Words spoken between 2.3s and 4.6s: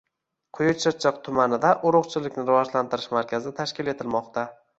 rivojlantirish markazi tashkil etilmoqda